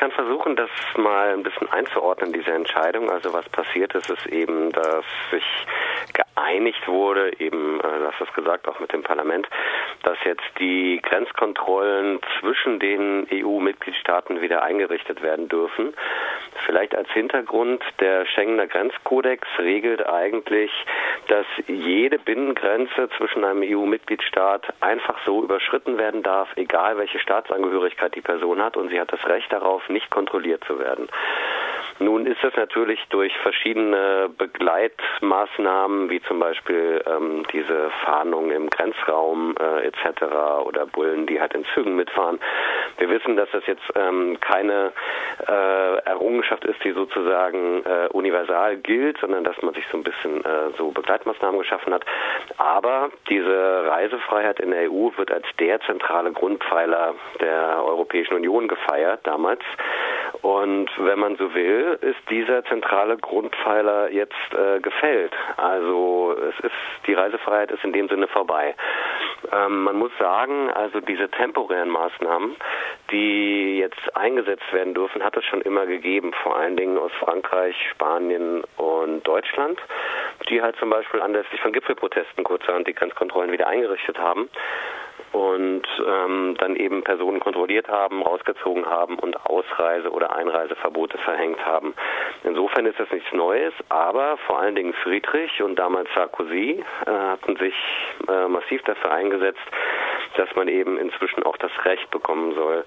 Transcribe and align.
kann 0.00 0.10
versuchen, 0.12 0.56
das 0.56 0.70
mal 0.96 1.34
ein 1.34 1.42
bisschen 1.42 1.70
einzuordnen, 1.70 2.32
diese 2.32 2.50
Entscheidung. 2.52 3.10
Also 3.10 3.34
was 3.34 3.46
passiert 3.50 3.94
ist, 3.94 4.08
ist 4.08 4.26
eben, 4.28 4.72
dass 4.72 5.04
sich 5.30 5.44
geeinigt 6.14 6.88
wurde, 6.88 7.38
eben, 7.38 7.78
äh, 7.80 7.82
du 7.82 8.06
hast 8.06 8.20
es 8.20 8.32
gesagt, 8.32 8.66
auch 8.66 8.80
mit 8.80 8.94
dem 8.94 9.02
Parlament, 9.02 9.46
dass 10.02 10.16
jetzt 10.24 10.46
die 10.58 11.00
Grenzkontrollen 11.02 12.18
zwischen 12.40 12.80
den 12.80 13.28
EU-Mitgliedstaaten 13.30 14.40
wieder 14.40 14.62
eingerichtet 14.62 15.20
werden 15.20 15.50
dürfen. 15.50 15.92
Vielleicht 16.70 16.94
als 16.94 17.10
Hintergrund, 17.10 17.82
der 17.98 18.24
Schengener 18.26 18.68
Grenzkodex 18.68 19.44
regelt 19.58 20.06
eigentlich, 20.06 20.70
dass 21.26 21.44
jede 21.66 22.16
Binnengrenze 22.16 23.08
zwischen 23.18 23.44
einem 23.44 23.64
EU-Mitgliedstaat 23.64 24.72
einfach 24.80 25.18
so 25.26 25.42
überschritten 25.42 25.98
werden 25.98 26.22
darf, 26.22 26.48
egal 26.54 26.96
welche 26.96 27.18
Staatsangehörigkeit 27.18 28.14
die 28.14 28.20
Person 28.20 28.62
hat, 28.62 28.76
und 28.76 28.90
sie 28.90 29.00
hat 29.00 29.12
das 29.12 29.26
Recht 29.26 29.52
darauf, 29.52 29.88
nicht 29.88 30.10
kontrolliert 30.10 30.62
zu 30.62 30.78
werden. 30.78 31.08
Nun 32.02 32.24
ist 32.24 32.42
es 32.42 32.56
natürlich 32.56 32.98
durch 33.10 33.36
verschiedene 33.38 34.30
Begleitmaßnahmen, 34.38 36.08
wie 36.08 36.22
zum 36.22 36.38
Beispiel 36.38 37.02
ähm, 37.06 37.44
diese 37.52 37.90
Fahndung 38.04 38.50
im 38.52 38.70
Grenzraum 38.70 39.54
äh, 39.60 39.86
etc. 39.86 40.22
oder 40.64 40.86
Bullen, 40.86 41.26
die 41.26 41.38
halt 41.38 41.52
in 41.52 41.66
Zügen 41.74 41.96
mitfahren. 41.96 42.40
Wir 43.00 43.08
wissen, 43.08 43.34
dass 43.36 43.50
das 43.50 43.66
jetzt 43.66 43.82
ähm, 43.96 44.38
keine 44.40 44.92
äh, 45.48 45.98
Errungenschaft 46.04 46.66
ist, 46.66 46.84
die 46.84 46.92
sozusagen 46.92 47.82
äh, 47.84 48.08
universal 48.12 48.76
gilt, 48.76 49.16
sondern 49.18 49.42
dass 49.42 49.60
man 49.62 49.72
sich 49.72 49.84
so 49.90 49.96
ein 49.96 50.02
bisschen 50.02 50.44
äh, 50.44 50.70
so 50.76 50.90
Begleitmaßnahmen 50.90 51.58
geschaffen 51.58 51.94
hat. 51.94 52.04
Aber 52.58 53.10
diese 53.30 53.86
Reisefreiheit 53.88 54.60
in 54.60 54.70
der 54.70 54.92
EU 54.92 55.10
wird 55.16 55.32
als 55.32 55.46
der 55.58 55.80
zentrale 55.80 56.30
Grundpfeiler 56.32 57.14
der 57.40 57.82
Europäischen 57.84 58.34
Union 58.34 58.68
gefeiert 58.68 59.20
damals. 59.24 59.62
Und 60.42 60.90
wenn 60.98 61.18
man 61.18 61.36
so 61.36 61.54
will, 61.54 61.98
ist 62.02 62.20
dieser 62.28 62.64
zentrale 62.64 63.16
Grundpfeiler 63.16 64.10
jetzt 64.10 64.34
äh, 64.52 64.80
gefällt. 64.80 65.32
Also 65.56 66.36
es 66.50 66.64
ist 66.64 67.06
die 67.06 67.14
Reisefreiheit 67.14 67.70
ist 67.70 67.82
in 67.82 67.92
dem 67.92 68.08
Sinne 68.08 68.28
vorbei. 68.28 68.74
Ähm, 69.52 69.84
man 69.84 69.96
muss 69.96 70.12
sagen, 70.18 70.70
also 70.70 71.00
diese 71.00 71.28
temporären 71.30 71.88
Maßnahmen, 71.88 72.56
die 73.10 73.78
jetzt 73.78 74.16
eingesetzt 74.16 74.72
werden 74.72 74.94
dürfen, 74.94 75.22
hat 75.22 75.36
es 75.36 75.44
schon 75.44 75.60
immer 75.62 75.86
gegeben, 75.86 76.32
vor 76.42 76.56
allen 76.56 76.76
Dingen 76.76 76.98
aus 76.98 77.12
Frankreich, 77.18 77.76
Spanien 77.90 78.62
und 78.76 79.26
Deutschland, 79.26 79.78
die 80.48 80.62
halt 80.62 80.76
zum 80.76 80.90
Beispiel 80.90 81.20
anlässlich 81.20 81.60
von 81.60 81.72
Gipfelprotesten 81.72 82.44
kurzerhand 82.44 82.86
die 82.86 82.94
Grenzkontrollen 82.94 83.52
wieder 83.52 83.66
eingerichtet 83.66 84.18
haben 84.18 84.48
und 85.32 85.82
ähm, 86.06 86.56
dann 86.58 86.76
eben 86.76 87.02
Personen 87.02 87.40
kontrolliert 87.40 87.88
haben, 87.88 88.22
rausgezogen 88.22 88.86
haben 88.86 89.18
und 89.18 89.36
Ausreise- 89.46 90.10
oder 90.10 90.34
Einreiseverbote 90.34 91.18
verhängt 91.18 91.64
haben. 91.64 91.94
Insofern 92.44 92.86
ist 92.86 92.98
das 92.98 93.10
nichts 93.10 93.32
Neues, 93.32 93.72
aber 93.88 94.36
vor 94.46 94.60
allen 94.60 94.74
Dingen 94.74 94.92
Friedrich 94.92 95.62
und 95.62 95.78
damals 95.78 96.08
Sarkozy 96.14 96.82
äh, 97.06 97.10
hatten 97.10 97.56
sich 97.56 97.74
äh, 98.28 98.48
massiv 98.48 98.82
dafür 98.82 99.12
eingesetzt, 99.12 99.60
dass 100.36 100.54
man 100.56 100.68
eben 100.68 100.98
inzwischen 100.98 101.42
auch 101.42 101.56
das 101.56 101.72
Recht 101.84 102.10
bekommen 102.10 102.54
soll. 102.54 102.84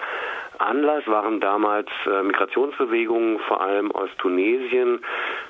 Anlass 0.59 1.05
waren 1.07 1.39
damals 1.39 1.89
äh, 2.05 2.23
Migrationsbewegungen, 2.23 3.39
vor 3.39 3.61
allem 3.61 3.91
aus 3.91 4.09
Tunesien 4.19 5.03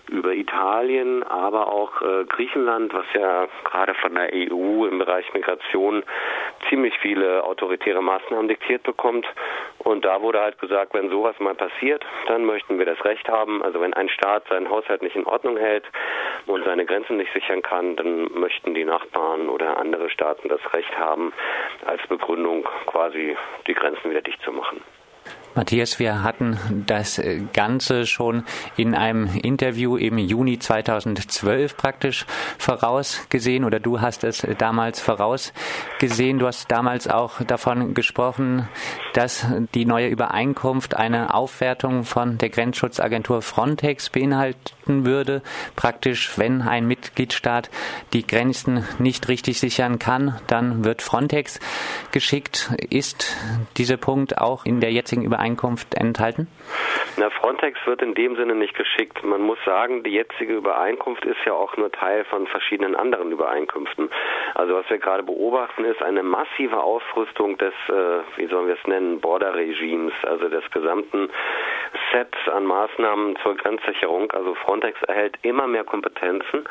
über 0.09 0.33
Italien, 0.33 1.23
aber 1.23 1.71
auch 1.71 2.01
äh, 2.01 2.25
Griechenland, 2.25 2.93
was 2.93 3.05
ja 3.13 3.47
gerade 3.65 3.93
von 3.95 4.15
der 4.15 4.29
EU 4.33 4.85
im 4.85 4.99
Bereich 4.99 5.31
Migration 5.33 6.03
ziemlich 6.69 6.97
viele 6.99 7.43
autoritäre 7.43 8.01
Maßnahmen 8.01 8.47
diktiert 8.47 8.83
bekommt. 8.83 9.25
Und 9.79 10.05
da 10.05 10.21
wurde 10.21 10.41
halt 10.41 10.59
gesagt, 10.59 10.93
wenn 10.93 11.09
sowas 11.09 11.37
mal 11.39 11.55
passiert, 11.55 12.05
dann 12.27 12.45
möchten 12.45 12.79
wir 12.79 12.85
das 12.85 13.03
Recht 13.03 13.27
haben. 13.27 13.61
Also 13.61 13.81
wenn 13.81 13.93
ein 13.93 14.09
Staat 14.09 14.47
seinen 14.47 14.69
Haushalt 14.69 15.01
nicht 15.01 15.15
in 15.15 15.25
Ordnung 15.25 15.57
hält 15.57 15.85
und 16.45 16.63
seine 16.65 16.85
Grenzen 16.85 17.17
nicht 17.17 17.33
sichern 17.33 17.61
kann, 17.61 17.95
dann 17.95 18.31
möchten 18.33 18.73
die 18.73 18.85
Nachbarn 18.85 19.49
oder 19.49 19.77
andere 19.77 20.09
Staaten 20.09 20.49
das 20.49 20.61
Recht 20.73 20.97
haben, 20.97 21.33
als 21.85 22.01
Begründung 22.07 22.63
quasi 22.85 23.35
die 23.67 23.73
Grenzen 23.73 24.09
wieder 24.09 24.21
dicht 24.21 24.41
zu 24.41 24.51
machen. 24.51 24.81
Matthias, 25.55 25.99
wir 25.99 26.23
hatten 26.23 26.83
das 26.87 27.21
Ganze 27.53 28.07
schon 28.07 28.43
in 28.75 28.95
einem 28.95 29.29
Interview 29.43 29.97
im 29.97 30.17
Juni 30.17 30.57
2012 30.57 31.77
praktisch 31.77 32.25
vorausgesehen 32.57 33.63
oder 33.63 33.79
du 33.79 34.01
hast 34.01 34.23
es 34.23 34.47
damals 34.57 34.99
vorausgesehen. 34.99 36.39
Du 36.39 36.47
hast 36.47 36.71
damals 36.71 37.07
auch 37.07 37.39
davon 37.43 37.93
gesprochen, 37.93 38.67
dass 39.13 39.45
die 39.73 39.85
neue 39.85 40.07
Übereinkunft 40.07 40.95
eine 40.95 41.33
Aufwertung 41.33 42.03
von 42.03 42.37
der 42.37 42.49
Grenzschutzagentur 42.49 43.41
Frontex 43.41 44.09
beinhalten 44.09 45.05
würde. 45.05 45.41
Praktisch, 45.75 46.37
wenn 46.37 46.61
ein 46.61 46.87
Mitgliedstaat 46.87 47.69
die 48.13 48.25
Grenzen 48.25 48.85
nicht 48.99 49.27
richtig 49.29 49.59
sichern 49.59 49.99
kann, 49.99 50.39
dann 50.47 50.83
wird 50.83 51.01
Frontex 51.01 51.59
geschickt. 52.11 52.71
Ist 52.89 53.37
dieser 53.77 53.97
Punkt 53.97 54.37
auch 54.39 54.65
in 54.65 54.79
der 54.79 54.91
jetzigen 54.91 55.23
Übereinkunft 55.23 55.95
enthalten? 55.95 56.47
Na, 57.17 57.29
Frontex 57.29 57.77
wird 57.85 58.01
in 58.01 58.15
dem 58.15 58.35
Sinne 58.35 58.55
nicht 58.55 58.75
geschickt. 58.75 59.23
Man 59.23 59.41
muss 59.41 59.59
sagen, 59.65 60.03
die 60.03 60.11
jetzige 60.11 60.53
Übereinkunft 60.53 61.25
ist 61.25 61.37
ja 61.45 61.53
auch 61.53 61.77
nur 61.77 61.91
Teil 61.91 62.25
von 62.25 62.47
verschiedenen 62.47 62.95
anderen 62.95 63.31
Übereinkünften. 63.31 64.09
Also 64.55 64.75
was 64.75 64.89
wir 64.89 64.97
gerade 64.97 65.23
beobachten, 65.23 65.85
ist 65.85 66.01
eine 66.01 66.23
massive 66.23 66.81
Aufrüstung 66.81 67.57
des, 67.57 67.73
äh, 67.89 68.37
wie 68.37 68.47
sollen 68.47 68.67
wir 68.67 68.75
es 68.75 68.87
nennen, 68.87 69.02
Border-Regimes, 69.21 70.13
also 70.23 70.49
des 70.49 70.63
gesamten 70.71 71.29
Sets 72.11 72.37
an 72.53 72.65
Maßnahmen 72.65 73.35
zur 73.43 73.55
Grenzsicherung. 73.55 74.31
Also 74.31 74.55
Frontex 74.55 75.01
erhält 75.03 75.37
immer 75.41 75.67
mehr 75.67 75.83
Kompetenzen. 75.83 76.65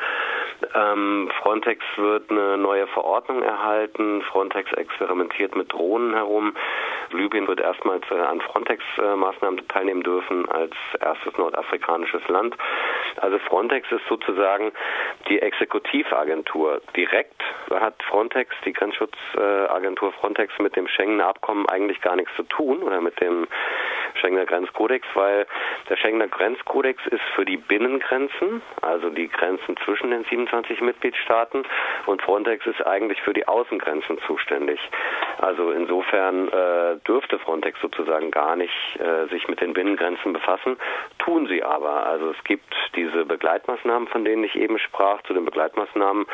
Ähm, 0.75 1.29
Frontex 1.41 1.83
wird 1.97 2.29
eine 2.29 2.57
neue 2.57 2.87
Verordnung 2.87 3.41
erhalten. 3.41 4.21
Frontex 4.23 4.71
experimentiert 4.73 5.55
mit 5.55 5.71
Drohnen 5.71 6.13
herum. 6.13 6.55
Libyen 7.11 7.47
wird 7.47 7.59
erstmals 7.59 8.03
äh, 8.11 8.15
an 8.15 8.41
Frontex-Maßnahmen 8.41 9.67
teilnehmen 9.67 10.03
dürfen 10.03 10.49
als 10.49 10.73
erstes 10.99 11.37
nordafrikanisches 11.37 12.27
Land. 12.27 12.55
Also 13.17 13.39
Frontex 13.39 13.91
ist 13.91 14.05
sozusagen 14.07 14.71
die 15.29 15.41
Exekutivagentur. 15.41 16.81
Direkt 16.95 17.41
hat 17.69 18.01
Frontex, 18.03 18.53
die 18.65 18.73
Grenzschutzagentur 18.73 20.11
Frontex 20.13 20.53
mit 20.59 20.75
dem 20.75 20.87
Schengener 20.87 21.27
Abkommen 21.27 21.67
eigentlich 21.69 22.01
gar 22.01 22.15
nichts 22.15 22.35
zu 22.35 22.43
tun 22.43 22.83
oder 22.83 23.01
mit 23.01 23.19
dem 23.21 23.47
Schengener 24.23 24.45
Grenzkodex, 24.45 25.05
weil 25.15 25.45
der 25.89 25.97
Schengener 25.97 26.27
Grenzkodex 26.27 27.05
ist 27.07 27.23
für 27.35 27.43
die 27.43 27.57
Binnengrenzen, 27.57 28.61
also 28.81 29.09
die 29.09 29.27
Grenzen 29.27 29.75
zwischen 29.83 30.11
den 30.11 30.23
27 30.23 30.79
Mitgliedstaaten 30.81 31.63
und 32.05 32.21
Frontex 32.21 32.65
ist 32.65 32.85
eigentlich 32.85 33.21
für 33.21 33.33
die 33.33 33.47
Außengrenzen 33.47 34.19
zuständig. 34.25 34.79
Also 35.39 35.71
insofern 35.71 36.47
äh, 36.47 36.97
dürfte 37.05 37.37
Frontex 37.39 37.79
sozusagen 37.81 38.31
gar 38.31 38.55
nicht 38.55 38.73
äh, 38.97 39.27
sich 39.27 39.47
mit 39.49 39.59
den 39.59 39.73
Binnengrenzen 39.73 40.31
befassen, 40.31 40.77
tun 41.19 41.47
sie 41.47 41.63
aber. 41.63 42.05
Also 42.05 42.31
es 42.31 42.43
gibt 42.45 42.73
diese 42.95 43.25
Begleitmaßnahmen, 43.25 44.07
von 44.07 44.23
denen 44.23 44.43
ich 44.45 44.55
eben 44.55 44.79
sprach. 44.79 45.21
Zu 45.23 45.33
den 45.33 45.45
Begleitmaßnahmen 45.45 46.25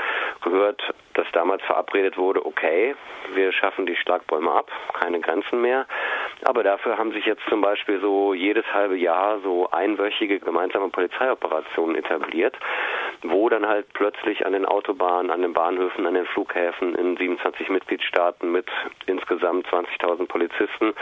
gehört, 0.43 0.81
dass 1.15 1.25
damals 1.33 1.63
verabredet 1.63 2.17
wurde, 2.17 2.45
okay, 2.45 2.95
wir 3.33 3.51
schaffen 3.51 3.85
die 3.85 3.95
Schlagbäume 3.95 4.51
ab, 4.51 4.71
keine 4.93 5.19
Grenzen 5.19 5.61
mehr. 5.61 5.85
Aber 6.43 6.63
dafür 6.63 6.97
haben 6.97 7.11
sich 7.11 7.25
jetzt 7.25 7.41
zum 7.49 7.61
Beispiel 7.61 7.99
so 7.99 8.33
jedes 8.33 8.65
halbe 8.73 8.97
Jahr 8.97 9.39
so 9.41 9.69
einwöchige 9.71 10.39
gemeinsame 10.39 10.89
Polizeioperationen 10.89 11.95
etabliert, 11.95 12.55
wo 13.23 13.49
dann 13.49 13.67
halt 13.67 13.87
plötzlich 13.93 14.45
an 14.45 14.53
den 14.53 14.65
Autobahnen, 14.65 15.31
an 15.31 15.41
den 15.41 15.53
Bahnhöfen, 15.53 16.05
an 16.05 16.13
den 16.13 16.25
Flughäfen 16.25 16.95
in 16.95 17.17
27 17.17 17.69
Mitgliedstaaten 17.69 18.51
mit 18.51 18.67
insgesamt 19.05 19.67
20.000 19.67 20.27
Polizisten 20.27 20.93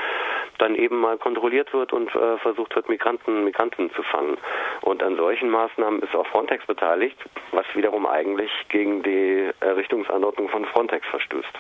dann 0.58 0.75
eben 0.75 1.00
mal 1.00 1.18
kontrolliert 1.18 1.74
wird 1.74 1.94
und 1.94 2.14
äh, 2.16 2.38
versucht 2.40 2.75
wird, 2.75 2.90
Migranten, 2.90 3.44
Migranten 3.44 3.92
zu 3.94 4.04
fangen. 4.04 4.38
Und 4.81 5.04
an 5.04 5.16
solchen 5.18 5.50
Maßnahmen 5.50 6.01
ist 6.01 6.16
auch 6.16 6.25
Frontex 6.28 6.66
beteiligt, 6.66 7.18
was 7.51 7.66
wiederum 7.75 8.07
eigentlich 8.07 8.51
gegen 8.69 9.04
die 9.04 9.51
Errichtungsanordnung 9.60 10.50
von 10.50 10.66
Frontex 10.66 11.06
verstößt. 11.07 11.60